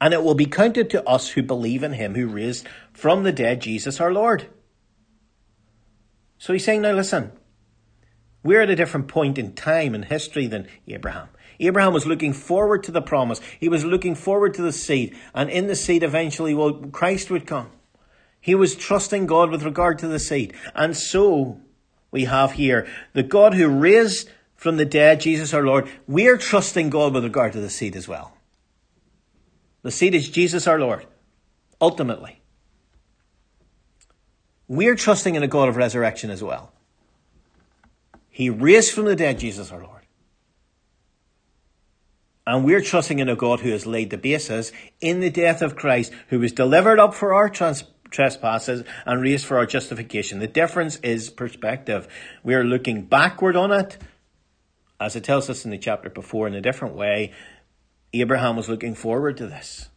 [0.00, 3.32] and it will be counted to us who believe in him who raised from the
[3.32, 4.46] dead Jesus our Lord.
[6.38, 7.32] So he's saying, now listen,
[8.42, 11.28] we're at a different point in time and history than Abraham.
[11.60, 13.40] Abraham was looking forward to the promise.
[13.58, 15.16] He was looking forward to the seed.
[15.34, 17.70] And in the seed, eventually, well, Christ would come.
[18.40, 20.54] He was trusting God with regard to the seed.
[20.74, 21.60] And so
[22.10, 25.88] we have here the God who raised from the dead Jesus our Lord.
[26.06, 28.36] We're trusting God with regard to the seed as well.
[29.82, 31.06] The seed is Jesus our Lord,
[31.80, 32.40] ultimately.
[34.68, 36.72] We're trusting in a God of resurrection as well.
[38.30, 39.95] He raised from the dead Jesus our Lord.
[42.46, 44.70] And we're trusting in a God who has laid the basis
[45.00, 49.44] in the death of Christ, who was delivered up for our trans- trespasses and raised
[49.44, 50.38] for our justification.
[50.38, 52.06] The difference is perspective.
[52.44, 53.98] We are looking backward on it,
[55.00, 57.32] as it tells us in the chapter before, in a different way.
[58.12, 59.88] Abraham was looking forward to this.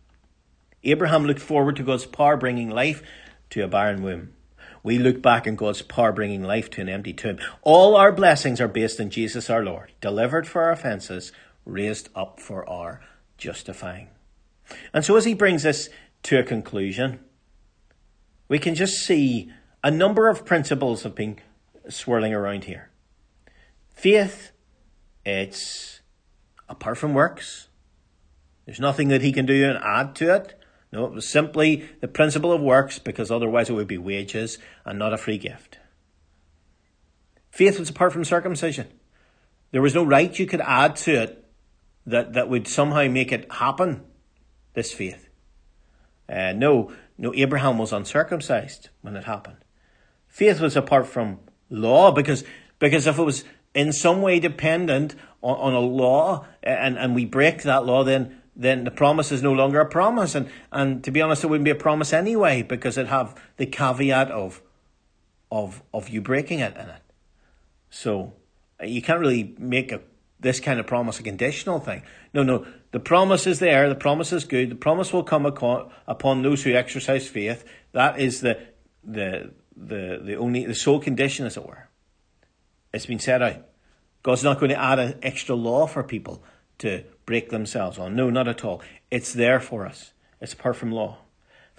[0.83, 3.03] Abraham looked forward to God's power bringing life
[3.51, 4.33] to a barren womb.
[4.81, 7.37] We look back on God's power bringing life to an empty tomb.
[7.61, 11.31] All our blessings are based in Jesus our Lord, delivered for our offences,
[11.69, 13.01] raised up for our
[13.37, 14.09] justifying.
[14.93, 15.89] And so as he brings us
[16.23, 17.19] to a conclusion,
[18.47, 19.51] we can just see
[19.83, 21.37] a number of principles have been
[21.87, 22.89] swirling around here.
[23.93, 24.51] Faith,
[25.25, 26.01] it's
[26.67, 27.67] apart from works,
[28.65, 30.55] there's nothing that he can do and add to it.
[30.91, 34.99] No, it was simply the principle of works because otherwise it would be wages and
[34.99, 35.79] not a free gift.
[37.49, 38.87] Faith was apart from circumcision.
[39.71, 41.38] There was no rite you could add to it
[42.09, 44.03] that, that would somehow make it happen,
[44.73, 45.29] this faith.
[46.27, 49.57] Uh, no, no, Abraham was uncircumcised when it happened.
[50.27, 51.39] Faith was apart from
[51.69, 52.43] law because,
[52.77, 53.43] because if it was
[53.73, 58.39] in some way dependent on, on a law and, and we break that law, then
[58.59, 60.35] then the promise is no longer a promise.
[60.35, 63.65] And, and to be honest, it wouldn't be a promise anyway because it'd have the
[63.65, 64.61] caveat of,
[65.49, 67.01] of, of you breaking it in it.
[67.89, 68.33] So
[68.83, 70.01] you can't really make a,
[70.39, 72.03] this kind of promise a conditional thing.
[72.33, 72.65] No, no.
[72.91, 73.89] The promise is there.
[73.89, 74.71] The promise is good.
[74.71, 77.63] The promise will come upon those who exercise faith.
[77.91, 78.59] That is the,
[79.03, 81.89] the, the, the only, the sole condition, as it were.
[82.93, 83.65] It's been set out.
[84.23, 86.43] God's not going to add an extra law for people
[86.79, 88.15] to break themselves on.
[88.15, 88.81] No, not at all.
[89.11, 90.13] It's there for us.
[90.41, 91.19] It's apart from law.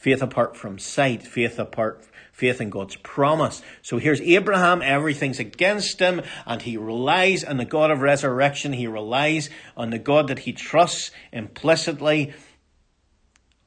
[0.01, 3.61] Faith apart from sight, faith apart, faith in God's promise.
[3.83, 8.73] So here's Abraham, everything's against him, and he relies on the God of resurrection.
[8.73, 12.33] He relies on the God that he trusts implicitly.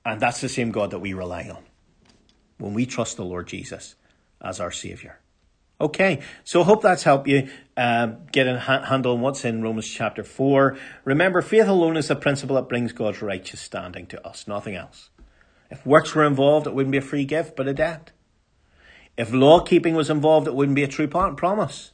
[0.03, 1.63] And that's the same God that we rely on
[2.57, 3.93] when we trust the Lord Jesus
[4.41, 5.19] as our Savior.
[5.79, 9.88] Okay, so I hope that's helped you uh, get a handle on what's in Romans
[9.88, 10.79] chapter 4.
[11.05, 15.11] Remember, faith alone is the principle that brings God's righteous standing to us, nothing else.
[15.74, 18.11] If works were involved, it wouldn't be a free gift, but a debt.
[19.17, 21.93] If law keeping was involved, it wouldn't be a true promise.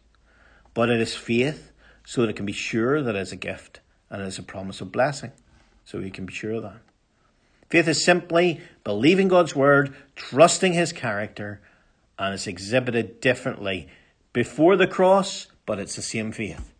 [0.73, 1.71] But it is faith,
[2.03, 4.43] so that it can be sure that it is a gift and it is a
[4.43, 5.31] promise of blessing.
[5.85, 6.81] So we can be sure of that.
[7.69, 11.61] Faith is simply believing God's word, trusting his character,
[12.17, 13.87] and it's exhibited differently
[14.33, 16.73] before the cross, but it's the same faith.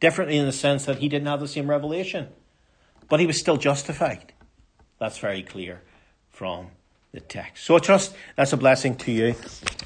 [0.00, 2.30] Differently in the sense that he didn't have the same revelation,
[3.08, 4.32] but he was still justified.
[4.98, 5.82] That's very clear
[6.36, 6.66] from
[7.12, 7.64] the text.
[7.64, 9.34] So I trust that's a blessing to you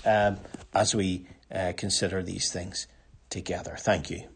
[0.05, 0.37] um,
[0.75, 1.25] as we
[1.55, 2.89] uh, consider these things
[3.29, 3.77] together.
[3.79, 4.30] Thank you.